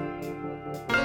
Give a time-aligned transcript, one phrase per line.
[0.00, 0.99] Música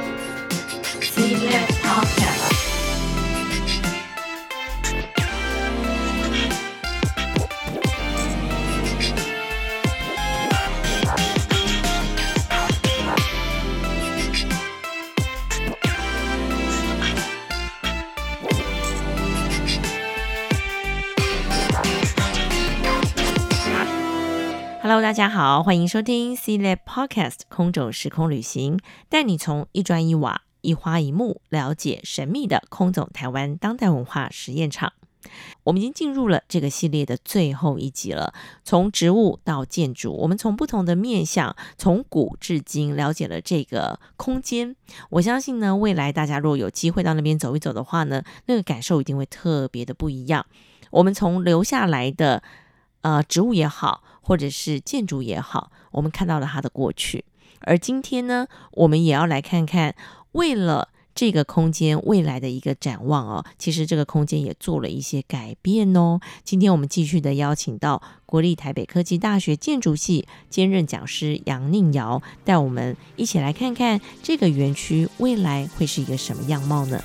[24.95, 34.93] Hello，大家好，欢迎收听 C-LAB Podcast 空中时空旅行，带你从一砖一瓦、一花一木了解神秘的空总台湾当代文化实验场。
[35.65, 44.77] 我们已经进入了这个系列的最后一集了，从植物到建筑，我们从不同的面向，从古至今了解了这个空间。
[45.09, 50.45] 我相信呢，未来大家如果有机会到那边走一走的话呢，那个感受一定会特别的不一样。
[50.91, 52.41] 我们从留下来的
[53.01, 54.01] 呃植物也好。
[54.25, 57.23] 或者是建筑也好，我们看到了它的过去，
[57.59, 59.93] 而今天呢，我们也要来看看，
[60.31, 66.19] 为了这个空间未来的一个展望哦，其实这个空间也做了一些改变哦。
[66.43, 76.99] 今天我们继续的邀请到国立台北科技大学建筑系兼任讲师杨宁瑶，带我们一起来看看这个园区未来会是一个什么样貌呢？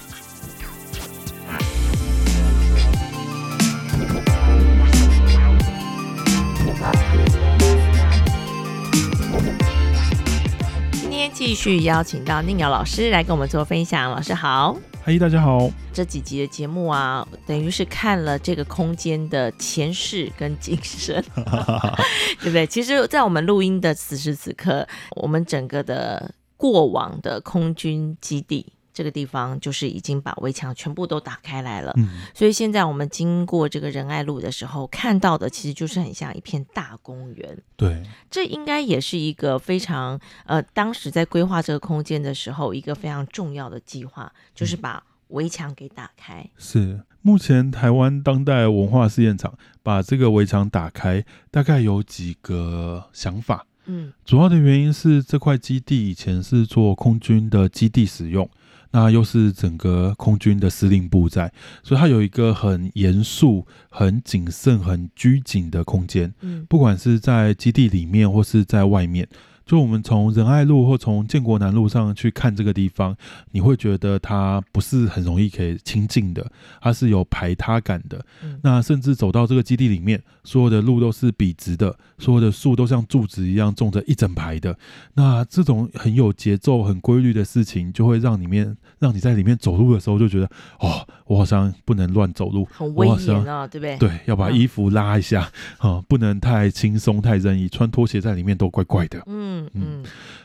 [11.51, 14.09] 继续邀请到宁瑶老师来跟我们做分享。
[14.09, 15.69] 老师好，嗨，大家好。
[15.93, 21.21] 这几集的节目啊，等于是看了这个空间的前世跟今生，
[22.41, 22.65] 对不对？
[22.69, 28.73] 其实，在我们录音的此时此刻，我们整个的过往的空军基地。
[29.01, 37.59] 这个地方就是已经把围墙全部都打开来了，嗯，所以现在我们经过这个仁爱路的时候，看到的其实就是很像一片大公园。
[37.79, 46.47] 对，这应该也是一个非常呃，当时在规划这个空间的时候，一个非常重要的计划，就是把围墙给打开。
[46.59, 53.65] 是，目前台湾当代文化试验场把这个围墙打开，大概有几个想法。
[53.87, 58.47] 嗯，主要的原因是这块基地以前是做空军的基地使用。
[58.91, 61.53] 那又是整个空军的司令部在，
[61.83, 66.33] 所以它有一个很严肃、很谨慎、很拘谨的空间。
[66.41, 69.29] 嗯，不管是在基地里面或是在外面。
[69.71, 73.17] 就我们从仁爱路或从建国南路上去看这个地方，
[73.53, 76.45] 你会觉得它不是很容易可以亲近的，
[76.81, 78.21] 它是有排他感的。
[78.43, 84.77] 嗯、那甚至走到这个基地里面，所有的路都是笔直的，所有的树都像柱子一样种着一整排的。
[85.15, 93.97] 那这种很有节奏、很规律的事情，就会让里面让你在里面走路的时候就觉得，哦，我好像不能乱走路，很威严啊，对不对？
[93.99, 95.43] 对，要把衣服拉一下，
[95.79, 99.23] 啊、嗯，不能太轻松、太任意，穿拖鞋在里面都怪怪的。
[99.27, 99.60] 嗯。
[99.75, 100.05] 嗯，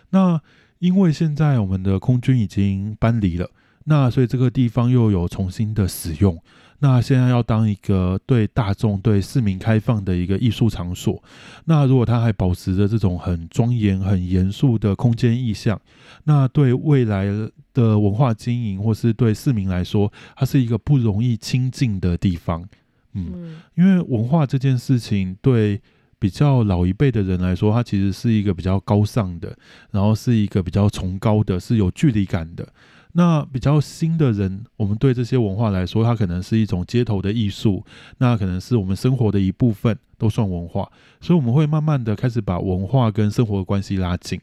[0.09, 0.42] 那
[0.80, 3.50] 因为现在我们的空军已经搬离了，
[3.86, 6.38] 那所以这个地方又有重新的使用。
[6.80, 11.24] 那现在要当一个对大众、对市民开放的一个艺术场所。
[11.64, 15.80] 那如果它还保持着这种很庄严、很严肃的空间意象，
[16.26, 17.26] 那对未来
[17.74, 22.68] 的文化经营或是对市民来说，它是一个不容易亲近的地方。
[23.14, 25.82] 嗯，因为文化这件事情对。
[26.25, 29.56] 比较老一辈的人来说，它其实是一个比较高尚的，
[29.91, 32.68] 然后是一个比较崇高的，是有距离感的。
[33.12, 37.85] 那比较新的人，我们对这些文化来说，它可能是一种街头的艺术，
[38.18, 40.91] 那可能是我们生活的一部分，都算文化。
[41.22, 44.41] 所以我们会慢慢的开始把文化跟生活的关系拉近。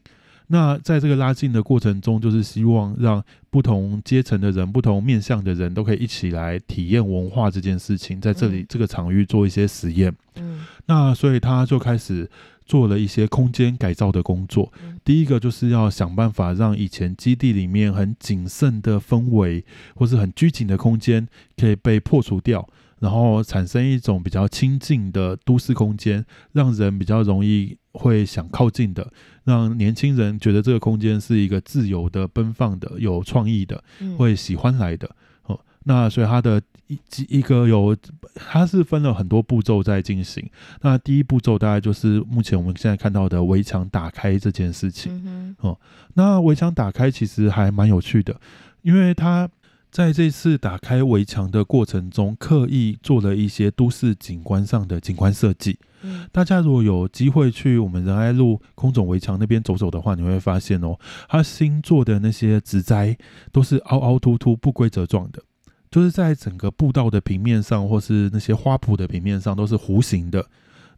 [0.52, 10.14] 那在这个拉近的过程中，就是希望让不同阶层的人、不同面向的人都可以一起来体验文化这件事情，在这里这个场域做一些实验。
[10.36, 12.30] 嗯，那所以他就开始
[12.66, 14.70] 做了一些空间改造的工作。
[15.02, 19.64] 第一个就是要想办法让以前基地里面很谨慎的氛围，
[19.94, 21.26] 或是很拘谨的空间，
[21.56, 22.68] 可以被破除掉。
[23.02, 33.82] 然后产生一种比较亲近的都市空间，让人比较容易会想靠近的，让年轻人觉得这个空间是一个自由的、奔放的、有创意的，
[34.16, 35.10] 会喜欢来的。
[35.46, 36.96] 哦，那所以它的一
[37.26, 37.96] 一个有，
[38.36, 40.48] 它是分了很多步骤在进行。
[40.82, 45.56] 那第一步骤大概就是目前我们现在看到的围墙打开这件事情。
[45.58, 45.76] 哦，
[46.14, 48.40] 那围墙打开其实还蛮有趣的，
[48.82, 49.50] 因为它。
[49.92, 55.78] 在这次打开围墙的过程中，刻意做了一些都市景观上的景观设计。
[56.00, 60.98] 嗯，大家如果有机会去我们仁爱路空总围墙那边走走的话，你会发现哦，
[61.28, 63.14] 它新做的那些植栽
[63.52, 65.42] 都是凹凹凸凸、不规则状的，
[65.90, 70.46] 就是在整个步道的平面上，或是那些花圃的平面上都是弧形的。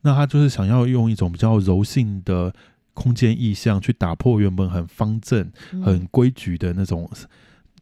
[0.03, 2.55] 那它就是想要用一种比较柔性的
[2.93, 5.51] 空间意象，去打破原本很方正、
[5.85, 7.11] 很规矩的那种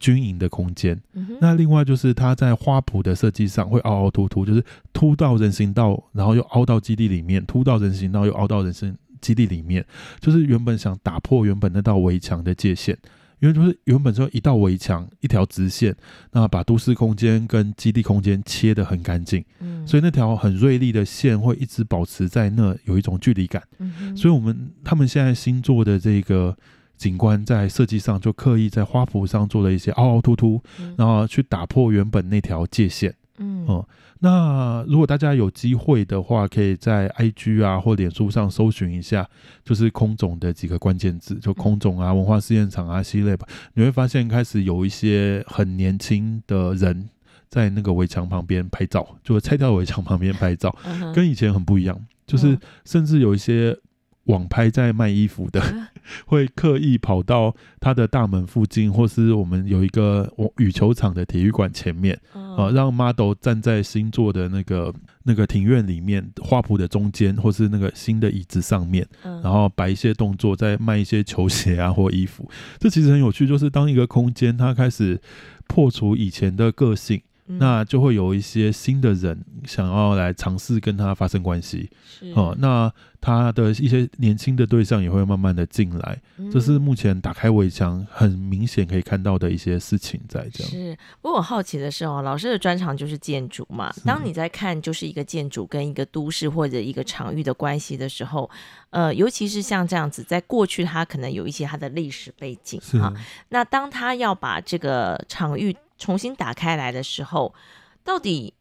[0.02, 1.00] 军营的空间。
[1.12, 4.62] 嗯、那另外就是它在花圃的设计上会凹凹凸凸，就是
[4.92, 9.86] 凸到人行道，然后又凹到基地里面，凸到人行道又凹到人行基地里面，
[10.18, 12.98] 就是原本想打破原本那道围墙的界限。
[13.42, 15.92] 因为就是原本说一道围墙，一条直线，
[16.30, 26.56] 那把都市空间跟基地空间切得很干净，嗯，所以那条很锐利的线会一直保持在那，有一种距离感，嗯，所以我们他们现在新做的这个
[27.02, 30.62] 景观在设计上就刻意在花圃上做了一些凹凹凸凸，
[30.96, 33.12] 然后去打破原本那条界限。
[33.38, 33.84] 嗯，哦，
[34.20, 39.28] 那如果大家有机会的话，可以在 IG 啊或脸书上搜寻一下，
[39.64, 43.40] 就是空总的几个关键字，就空总啊、文化试验场啊、C-Lab，
[43.74, 47.08] 你会发现开始有一些很年轻的人
[47.48, 50.72] 在那个围墙旁边拍照，就是拆掉围墙旁边拍照，
[51.12, 53.76] 跟以前很不一样，就是甚至有一些。
[54.24, 55.60] 网拍在卖衣服的，
[56.26, 69.06] 会刻意跑到他的大门附近，或是我们有一个羽球场的体育馆前面，啊，让 model 站在新做的那个那个庭院里面花圃的中间，或是那个新的椅子上面，
[69.42, 72.48] 然后摆一些动作，再卖一些球鞋啊或衣服。
[72.78, 75.20] 这其实很有趣，就是当一个空间它开始
[75.66, 77.20] 破除以前的个性。
[77.58, 81.90] 那就会有一些新的人想要来尝试跟他发生关系，
[82.34, 86.20] 哦，那他的一些年轻的对象也会慢慢的进来，
[86.50, 90.70] 这是目前打开围墙很明显可以看到的一些事情在这样。
[90.70, 98.50] 是，不过我好奇的是哦，老师的专长就是建筑嘛，当你在看就是一个建筑跟一个都市或者一个场域的关系的时候，
[98.90, 103.12] 呃，尤其是像这样子，在过去它可能有一些它的历史背景哈，
[103.50, 107.54] 那当他要把这个场域重新打开来的时候，
[108.02, 108.54] 到底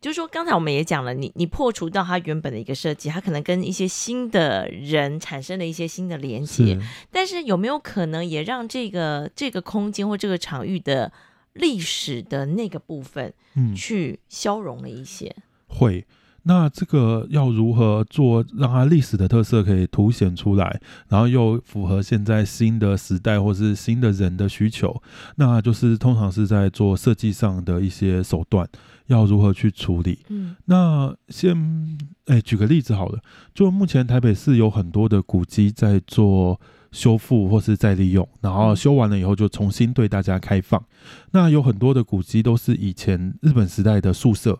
[0.00, 6.80] 就是说，刚才我们也讲了，你你破除到它原本的一个设计，它可能跟一些新的人产生了一些新的连接，是
[7.10, 11.12] 但是有没有可能也让这个这个空间或这个场域的
[11.52, 15.26] 历史的那个部分，嗯，去消融了一些？
[15.36, 16.06] 嗯、会。
[16.50, 25.00] 那这个要如何做，让它历史的特色可以凸显出来，然后又符合现在新的时代或是新的人的需求？
[25.36, 28.68] 那就是通常是在做设计上的一些手段，
[29.06, 30.18] 要如何去处理？
[30.28, 33.20] 嗯，那先哎，举个例子好了，
[33.54, 36.60] 就目前台北市有很多的古迹在做
[36.90, 40.82] 修复或是再利用，然后修完了以后就重新对大家开放。
[41.30, 44.58] 那有很多的古迹都是以前日本时代的宿舍。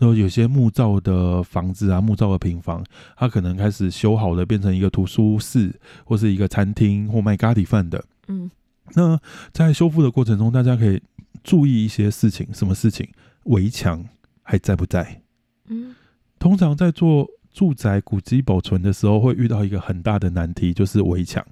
[0.00, 2.82] 然后有些木造的房子啊，木造的平房，
[3.18, 8.02] 它可能开始修好了，变成一个图书室，或是一个餐厅，或卖咖喱饭的。
[8.28, 8.50] 嗯，
[8.94, 9.20] 那
[9.52, 11.02] 在修复的过程中，大家可以
[11.44, 13.06] 注意一些事情，什么事情？
[13.44, 14.02] 围墙
[14.42, 15.20] 还在不在？
[15.68, 15.94] 嗯，
[16.38, 21.46] 通常在做住宅古迹保存的时候，会遇到一个很大的难题，就是围墙，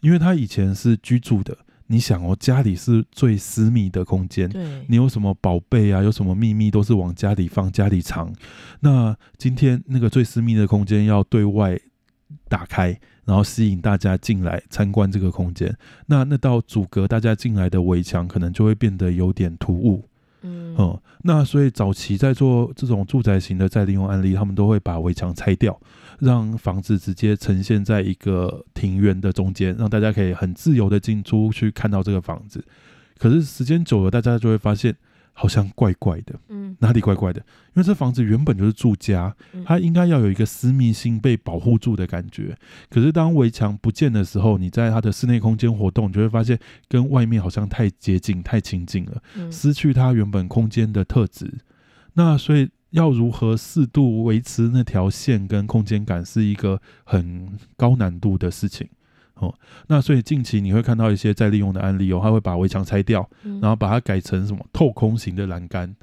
[0.00, 1.56] 因为它以前是居住的。
[1.88, 4.50] 你想哦，家里是最私密的空间，
[4.88, 8.32] 你有什么宝贝啊，有什么秘密，都是往家里放、家里藏。
[8.80, 11.78] 那今天那个最私密的空间要对外
[12.48, 20.04] 打开，然后吸引大家进来参观这个空间，那那道阻隔大家进来的围墙，可能就会变得有点突兀。
[20.42, 25.78] 嗯，嗯，那所以早期在做这种住宅型的再利用案例，他们都会把围墙拆掉。
[26.18, 32.64] 让房子直接呈现在一个庭院的中间，让大家可以很自由的进出去看到这个房子。
[33.18, 34.96] 可是时间久了，大家就会发现
[35.38, 37.40] 好像怪怪的，嗯，哪里怪怪的？
[37.40, 42.56] 因为这房子原本就是住家，它应该要有一个私密性被保护住的感觉。
[42.88, 51.52] 可是当围墙不见的时候，你在它的室内空间活动，你就会发现跟外面好像太接近、太亲近了，失去它原本空间的特质。
[52.14, 52.70] 那所以。
[52.90, 58.88] 要如何适度维持那条线跟空间感，是一个很高难度的事情
[59.36, 59.54] 哦。
[59.86, 65.94] 那所以近期你会看到一些再利用的案例哦，他会把围墙拆掉，然后把它改成什么透空型的栏杆，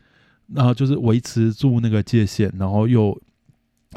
[0.53, 3.19] 然后就是维持住那个界限，然后又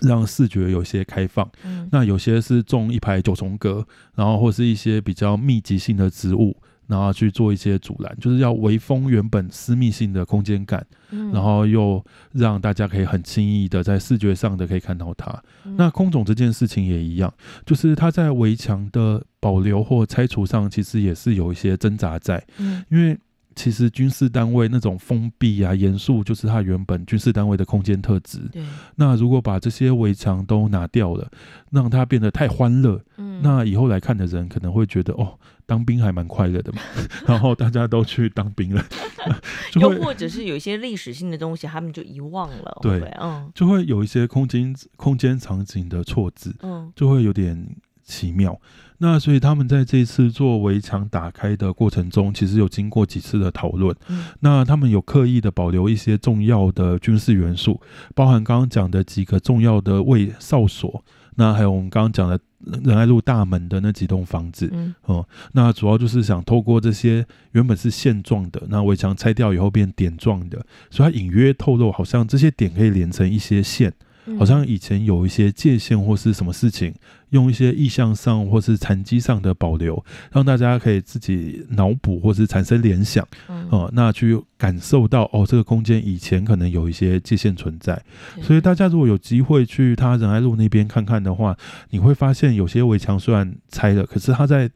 [0.02, 1.50] 让视觉有些开放。
[1.90, 6.57] 那有些是种一排九重葛，然后或是一些比较密集性的植物。
[6.87, 15.31] 然后去做一些阻拦，就是要围封原本私密性的空间感，嗯、然后又让大家可以很轻易的在视觉上的可以看到它。
[15.64, 17.33] 嗯、那空总这件事情也一样，
[17.64, 23.19] 就是它在围墙的保留或拆除上，其实也是有一些挣扎在，嗯、因为。
[23.56, 28.38] 其实军事单位那种封闭啊、严肃，就是它原本军事单位的空间特质。
[28.52, 28.62] 对。
[28.94, 31.28] 那如果把这些围墙都拿掉了，
[31.70, 36.80] 让它变得太欢乐，嗯，那以后来看的人可能会觉得，哦，当兵还蛮快乐的嘛。
[37.26, 38.84] 然后大家都去当兵了，
[39.80, 42.78] 又或者是有一些历史性的东西，他们就遗忘了。
[42.82, 47.76] 对，嗯，就会有一些空间空间场景的错置，嗯，就会有点。
[48.06, 48.58] 奇妙。
[48.98, 53.94] 那所以他们在这次做围墙打开的过程中，其实有经过几次的讨论。
[54.08, 57.78] 嗯、那他们有刻意的保留一些重要的军事元素，
[58.14, 62.40] 包含刚刚讲的几个重要的卫哨所，那还有我们刚刚讲的
[62.82, 64.70] 仁爱路大门的那几栋房子。
[64.72, 73.92] 嗯，哦、嗯，那主要就是想透过这些原本是线状的，那围墙拆掉以后变点状的，所以它隐约透露，好像这些点可以连成一些线。
[74.38, 76.95] 好像以前有一些界限或是什么事情，
[77.30, 88.00] 用一些意向上或是残疾上的保留，让大家可以自己脑补或是产生联想，嗯、呃，那去感受到哦，这个空间以前可能有一些界限存在。
[88.42, 91.56] 所以大家如果有机会去他仁爱路那边看看的话，
[91.90, 94.71] 你会发现有些围墙虽然拆了，可是它在。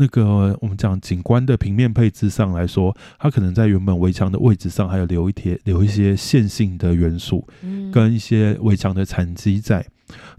[0.00, 7.44] 那个我们讲景观的平面配置上来说，它可能在原本围墙的位置上还有留一贴留一些线性的元素，
[7.92, 9.84] 跟一些围墙的残迹在，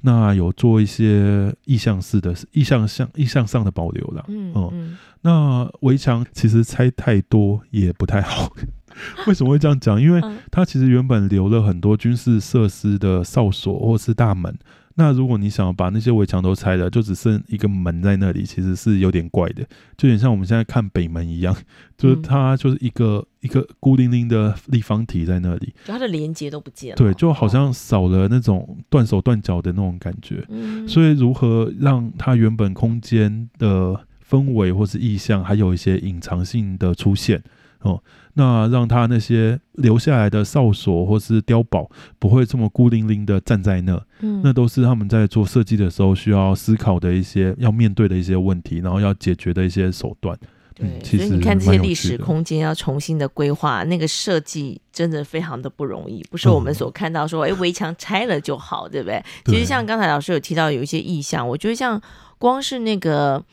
[0.01, 4.23] 那有做一些意向式的意向上意向上的保留了。
[4.29, 8.49] 嗯，嗯，那围墙其实拆太多也不太好。
[9.27, 10.01] 为什么会这样讲？
[10.01, 14.57] 因为 它其实原本留了很多军事设施的哨所或是大门。
[14.99, 19.63] 那如果你想要把那些围墙都拆了，就只剩一个门在那里，其实是有点怪的，
[19.95, 21.55] 就有点像我们现在看北门一样，
[21.97, 30.43] 就是它就是一个、嗯、一个孤零零的立方体在那里，就它的连接都不见了，对，就好像少了那种断手断脚的那种感觉。
[30.49, 33.97] 嗯，所以如何让它原本空间的
[34.29, 37.41] 氛围或是意象，还有一些隐藏性的出现
[37.79, 38.03] 哦。
[38.35, 50.37] 那让他那些留下来的哨所或是碉堡不会这么孤零零的站在那，嗯，那都是他们在做设计的时候需要思考的一些要面对的一些问题，然后要解决的一些手段。
[50.75, 59.21] 对，嗯、其实所以你看这些历史空间要重新的规划，那个设计真的非常的不容易，不是我们所看到说，哎、嗯， 围墙拆了就好，对不对？
[59.45, 62.01] 其实像刚才老师有提到有一些意向，我觉得像
[62.37, 63.43] 光是那个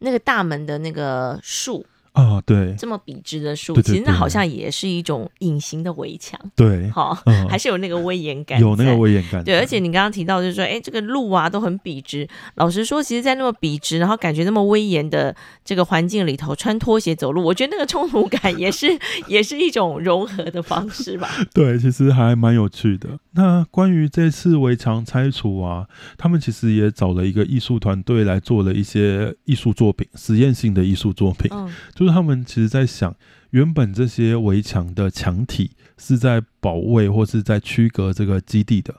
[0.00, 1.86] 那个大门的那个树。
[2.14, 9.58] 啊、哦，对，这么笔直的树，其实那好像也是一种隐形的围墙，对， 好、嗯，还是有那个威严感，有那个威严感，对。
[9.58, 12.28] 而且你刚刚提到，就是说，哎，这个路啊都很笔直。
[12.54, 21.28] 老实说，其实，在那么笔直，然后感觉那么威严的这个环境里头，穿拖鞋走路，我觉得那个冲突感也是，也是一种融合的方式吧。
[21.52, 23.08] 对，其实还蛮有趣的。
[23.32, 25.84] 那关于这次围墙拆除啊，
[26.16, 31.68] 他们其实也找了一个艺术团队来做了一些艺术作品，实验性的艺术作品，嗯。
[32.04, 33.16] 就是他们其实在想，
[33.48, 38.94] 原本这些围墙的墙体是在保卫或是在区隔这个基地的。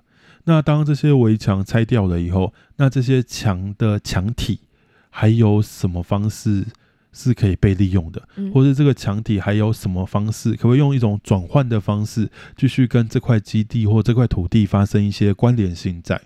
[0.46, 4.62] 那当这些围墙拆掉了以后，那这些墙的墙体
[5.12, 6.66] 还有什么方式
[7.14, 8.28] 是可以被利用的？
[8.52, 16.20] 或者这个墙体还有什么方式，可不可以用一种转换的方式，继续跟这块基地或这块土地发生一些关联性在？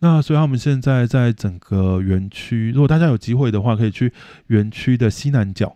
[0.00, 4.12] 那所以他们现在在整个园区，如果大家有机会的话，可以去
[4.48, 5.74] 园区的西南角。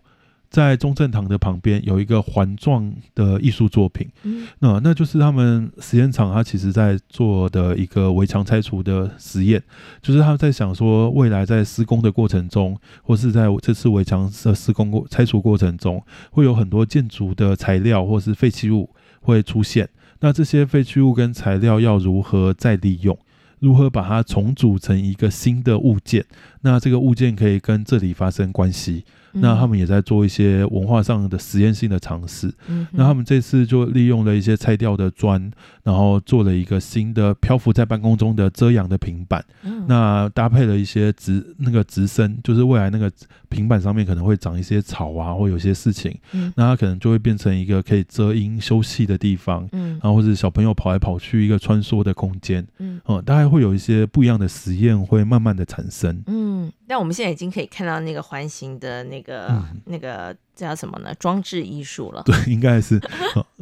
[0.53, 9.59] 在中正堂的旁边有一个环状的艺术作品，嗯，那那就是他们实验场，他其实在做的一个围墙拆除的实验，
[9.99, 18.87] 就是他们在想说，未来在施工的过程中，或是在这次围墙的施工过拆除过程中，会有很多建筑的材料或是废弃物
[19.21, 23.17] 会出现，那这些废弃物跟材料要如何再利用？
[23.57, 26.23] 如何把它重组成一个新的物件？
[26.61, 29.03] 那这个物件可以跟这里发生关系？
[29.33, 32.53] 那他们也在做一些文化上的实验性的尝试。
[32.67, 35.51] 嗯，那他们这次就利用了一些拆掉的砖，
[35.83, 39.43] 然后做了一个新的漂浮在半空中的遮阳的平板。
[39.63, 43.11] 嗯，那搭配了一些植那个植生，就是未来那个
[43.49, 46.15] 平板上面可能会长一些草啊，或有些事情。
[46.31, 49.67] 嗯，那它可能就会变成一个可以遮阴休息的地方。
[49.71, 52.65] 嗯，然后或者小朋友跑来跑去一个穿梭的空间。
[52.79, 56.21] 嗯，嗯，大概会有一些不一样的实验会慢慢的产生。
[56.27, 56.42] 嗯，
[56.87, 59.47] 但我们现在已经可以看到那个环形的那个。
[59.49, 61.11] 嗯、那个叫什么呢？
[61.15, 62.21] 装置艺术了。
[62.23, 63.01] 对，应该是，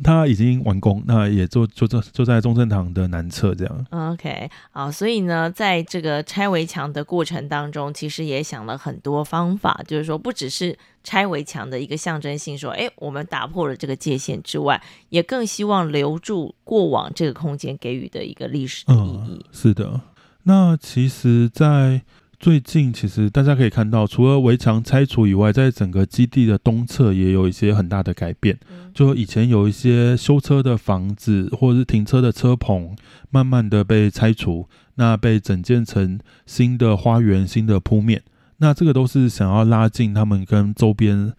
[0.04, 3.86] 它已经完工，那也坐坐坐坐在中正堂的南侧这样。
[3.92, 19.20] OK，好，所以呢，在这个拆围墙的过程当中，其实也想了很多方法，就是说，不只是拆围墙的一个象征性，说，哎，我们打破了这个界限之外，也更希望留住过往这个空间给予的一个历史的意义。
[19.30, 20.02] 嗯、是的，
[20.44, 22.02] 那其实，在
[22.42, 28.58] 最近其实大家可以看到，除了围墙拆除以外，在整个基地的东侧也有一些很大的改变。
[28.96, 32.96] 就以前有一些修车的房子或者是停车的车棚，
[33.30, 38.24] 慢慢的被拆除，那被整建成新的花园、新的铺面。
[38.58, 41.32] 那这个都是想要拉近他们跟周边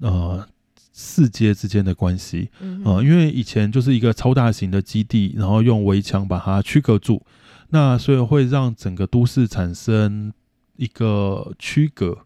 [0.00, 0.44] 呃
[0.92, 2.50] 四街之间的关系。
[2.84, 7.22] 呃，因为以前就是一个超大型的基地，然后用围墙把它区隔住，
[7.68, 10.32] 那所以会让整个都市产生。
[10.80, 12.20] 一个区隔，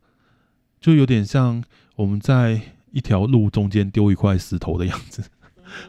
[0.80, 1.60] 就有点像
[1.96, 2.60] 我们在
[2.92, 5.24] 一条路中间丢一块石头的样子，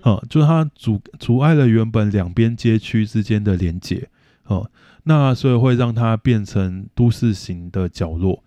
[0.02, 4.10] 啊，就是它阻阻碍了原本两边街区之间的连接，
[4.46, 4.72] 哦，
[5.04, 8.44] 那所以会让它变成都市型的角落。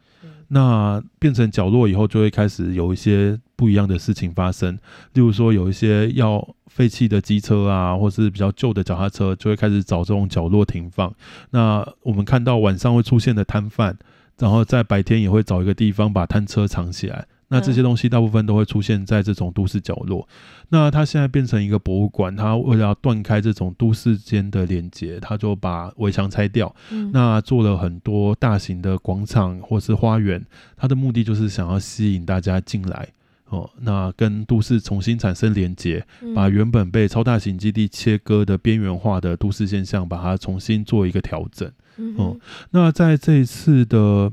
[0.49, 4.79] 那变成角落以后，就会开始有一些不一样的事情发生。
[5.15, 11.13] 例如说，有一些要废弃的机车啊，或是比较旧的脚踏车，就会开始找这种角落停放。
[11.51, 13.99] 那我们看到晚上会出现的摊贩，
[14.39, 17.27] 然后在白天也会找一个地方把摊车藏起来。
[17.51, 20.29] 那这些东西大部分都会出现在这种都市角落。
[20.69, 26.73] 那它现在变成一个博物馆，它为了要断开这种都市间的连接，它就把围墙拆掉，
[27.11, 30.45] 那做了很多大型的广场或是花园。
[30.77, 33.09] 它的目的就是想要吸引大家进来
[33.49, 41.71] 哦，那跟都市重新产生连接，把原本被超大型基地切割的边缘化的都市现象，把它重新做一个调整。
[42.17, 42.37] 哦，
[42.71, 44.33] 那在这一次的。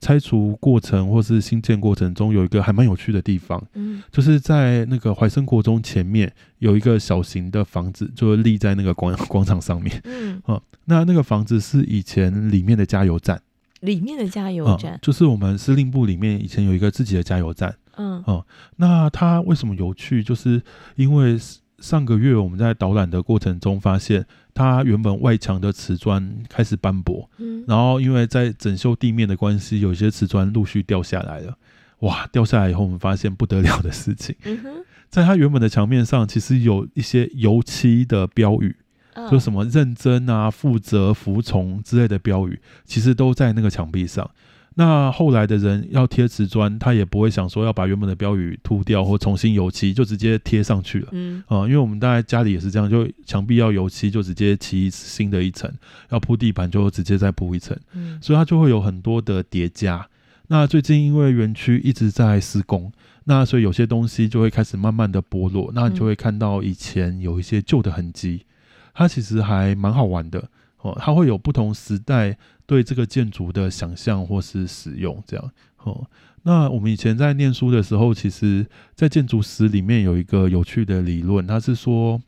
[0.00, 13.40] 拆除过程或是新建过程中，有一个还蛮有趣的地方，嗯，就是在那个怀生国中前面有一个小型的房子，就立在那个广 广场上面，嗯，哦，那那个房子是以前里面的加油站，
[13.80, 18.44] 里面的加油站，啊，就是我们司令部里面以前有一个自己的加油站，嗯，嗯，
[18.76, 20.22] 那它为什么有趣？
[20.22, 20.62] 就是
[20.96, 21.38] 因为
[21.78, 24.26] 上个月我们在导览的过程中发现。
[24.56, 31.58] 它原本外墙的瓷砖开始斑驳，嗯，然后因为在整修地面的关系，有些瓷砖陆续掉下来了。
[32.02, 38.76] 哇，掉下来以后，我们发现不得了的事情，嗯哼，在它原本的墙面上，其实有一些油漆的标语，
[39.16, 44.30] 哦，就什么认真啊、负责、服从之类的标语，其实都在那个墙壁上。
[44.76, 51.08] 那后来的人要贴瓷砖，他也不会想说要把原本的标语涂掉或重新油漆，就直接贴上去了。
[51.12, 55.70] 嗯啊、呃，因为我们大概家里也是这样，就墙壁要油漆就直接漆新的一层，
[56.10, 57.78] 要铺地板就直接再铺一层。
[57.92, 60.08] 嗯，所以它就会有很多的叠加。
[60.48, 62.92] 那最近因为园区一直在施工，
[63.24, 68.44] 那所以有些东西就会开始慢慢的剥落，那你就会看到以前有一些旧的痕迹，
[68.92, 70.48] 它其实还蛮好玩的。
[70.84, 75.50] 哦，它会有不同时代对这个建筑的想象或是使用，这样。
[75.78, 76.06] 哦，
[76.42, 82.20] 那我们以前在念书的时候，其实，在建筑史里面有一个有趣的理论，它是说，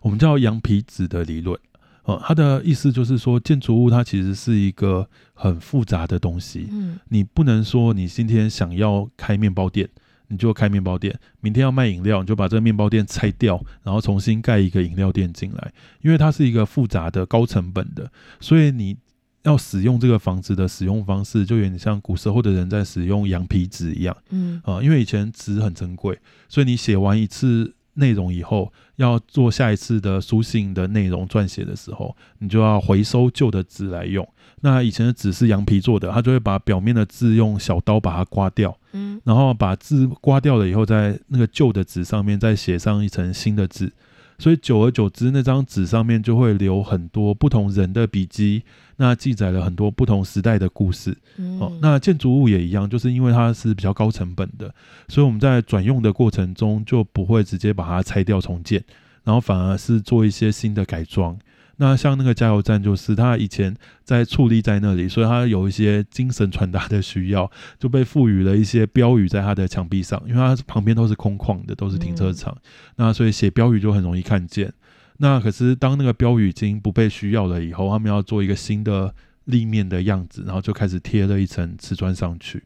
[0.00, 1.58] 我们叫羊皮纸的理论。
[2.04, 6.68] 哦，它的意思就是说，建筑物它其实是一个很复杂的东西。
[6.70, 9.88] 嗯，你不能说你今天想要开面包店。
[10.28, 15.72] 你就开面包店，明天要卖饮料，你就把这个面包店拆掉，然后重新盖一个饮料店进来。
[16.00, 18.10] 因为它是一个复杂的、高成本的，
[18.40, 18.96] 所以你
[19.42, 24.16] 要使用这个房子的使用方式，就有点像古时候的人在使用羊皮纸一样。
[24.30, 34.26] 嗯啊，因为以前纸很珍贵，所以你写完一次内容以后，要做下一次的书信的内容撰写的时候，你就要回收旧的纸来用。
[34.64, 43.92] 那以前的纸是羊皮做的，他就会把表面的字用小刀把它刮掉，嗯，然后把字刮掉了以后，在那个旧的纸上面再写上一层新的字，
[44.38, 48.62] 所以久而久之，那张纸上面就会留很多不同人的笔迹，
[48.96, 51.14] 那记载了很多不同时代的故事。
[51.36, 54.74] 嗯，哦，那建筑物也一样，就是因为它是比较高成本的，
[55.08, 58.82] 所以我们在转用的过程中就不会直接把它拆掉重建，
[59.24, 61.38] 然后反而是做一些新的改装。
[61.76, 72.56] 那像那个加油站，就是他以前在矗立在那里，所以他有一些精神传达的需要，就被赋予了一些标语在他的墙壁上，因为它旁边都是空旷的，都是停车场，
[72.94, 74.72] 那所以写标语就很容易看见。
[75.16, 79.12] 那可是当那个标语已经不被需要了以后，他们要做一个新的
[79.46, 82.62] 立面的样子，然后就开始贴了一层瓷砖上去。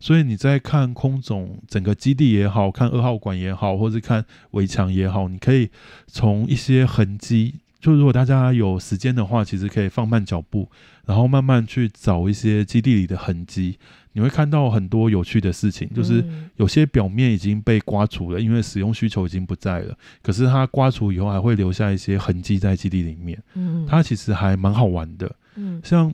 [0.00, 5.70] 所以你在看空总整个基地也好，看二号馆也好，或是看围墙也好，你可以
[6.08, 7.60] 从一些痕迹。
[7.80, 10.68] 就如果大家有时间的话，其实可以放慢脚步，
[11.06, 13.78] 然后慢慢去找一些基地里的痕迹，
[14.12, 15.88] 你会看到很多有趣的事情。
[15.94, 16.24] 就是
[16.56, 23.40] 有些表面已经被刮除了，因为使用需求已经不在了，可是它刮除以后还会留下一些痕迹在基地里面。
[23.54, 25.32] 嗯，它其实还蛮好玩的。
[25.54, 26.12] 嗯，像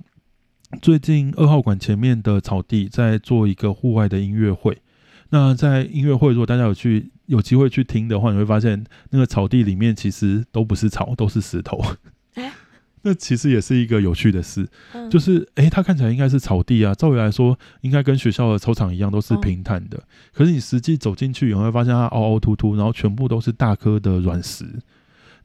[0.82, 4.76] 最近二号馆前面的草地在做一个户外的音乐会。
[5.30, 11.80] 那在音乐会，如果大家有去有机会去听的话，你会发现那个草地里面其实都不是草，都是石头。
[12.34, 12.52] 欸、
[13.02, 19.98] 那其实也是一个有趣的事，嗯、就是诶、欸，它看起来应该是草地啊，照理来说应该跟学校的操场一样都是平坦的。
[19.98, 24.64] 嗯、可是你实际走进去，你会发现它凹凹凸凸，然后全部都是大颗的软石。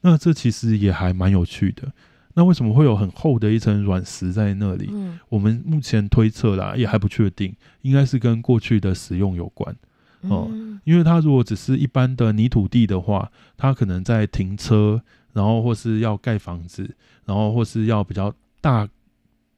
[0.01, 1.91] 那这其实也还蛮有趣的。
[2.35, 4.89] 那为什么会有很厚的一层软石在那里？
[4.93, 9.75] 嗯、我们目前推测啦，也还不确定，应该是跟过去的使用有关
[10.21, 10.47] 哦。
[10.51, 15.01] 嗯、因为它如果只是一般的泥土地的话，它可能在停车，
[15.33, 18.87] 然后或是要盖房子，然后或是要比较大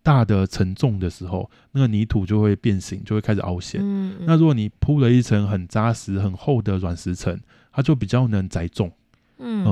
[0.03, 3.81] 大的承重的时候，那个泥土就会变形，就会开始凹陷。
[3.81, 7.39] 嗯嗯、那如果你铺了一层很扎实、很厚的软石层，
[7.71, 8.91] 它就比较能载重。
[9.37, 9.65] 嗯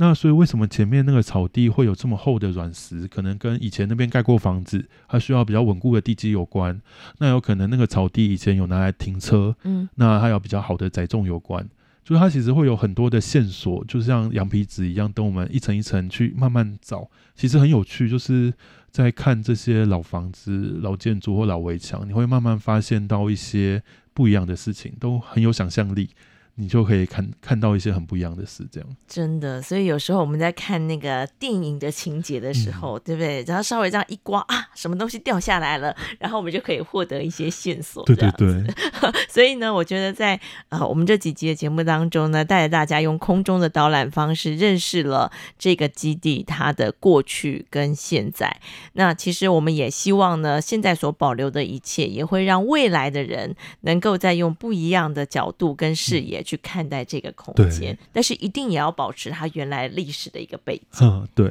[0.00, 3.06] 那所以为什么前面那个草地会有这么厚的软石？
[3.06, 6.80] 可能跟以前那边盖过房子，它需要比较稳固的地基有关。
[7.18, 11.68] 那有可能那个草地以前有拿来停车，嗯，那它有比较好的载重有关。
[12.04, 18.54] 就是它其实会有很多的线索，就像羊皮纸一样，等我们一层一层去慢慢找，其实很有趣，就是。
[18.90, 23.82] 在看这些老房子、老建筑或老围墙，你会慢慢发现到一些
[24.14, 26.08] 不一样的事情，都很有想象力。
[26.60, 29.62] 你就可以看看到一些很不一样的事，这样真的。
[29.62, 33.44] 所以有时候我们在看那个电影的情节的时候，嗯、对不对？
[33.46, 38.04] 然后稍微这样一刮啊，什么东西掉下来了，然后我们就可以获得一些线索。
[38.04, 38.64] 对对对。
[39.30, 40.40] 所以呢，我觉得在
[40.70, 48.60] 呃我们这几集的节目当中呢，带着大家用空中的导览方式认识了这个基地它的过去跟现在。
[48.94, 56.44] 那其实我们也希望呢，现在所保留的一切，也会让未来的人能够再用不一样的角度跟视野、嗯。
[56.48, 61.06] 去看待这个空间，但是一定也要保持它原来历史的一个背景。
[61.06, 61.46] 嗯，对。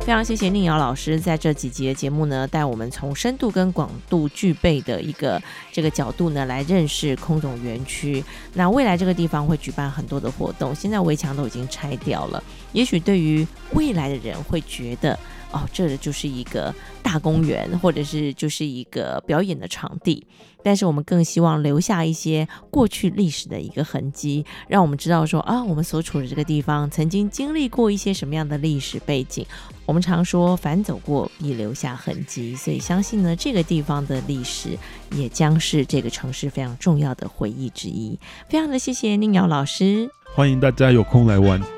[0.00, 8.22] 非常谢谢宁瑶老师在这几集的节目呢，带我们从深度跟广度具备的一个这个角度呢，来认识空总园区。
[8.54, 15.18] 那未来这个地方会举办很多的活动，现在围墙都已经拆掉了，也许对于未来的人会觉得。
[15.52, 20.26] 哦，这就是一个大公园，或者是就是一个表演的场地。
[20.62, 29.46] 但是我们更希望留下一些过去历史的一个痕迹，让我们知道说啊，我们所处的这个地方曾经经历过一些什么样的历史背景。
[29.84, 34.76] 我们常说凡走过必留下痕迹，所以相信呢，这个地方的历史
[35.12, 38.18] 也将是这个城市非常重要的回忆之一。
[38.48, 41.75] 非常的谢谢宁瑶老师，欢迎大家有空来玩。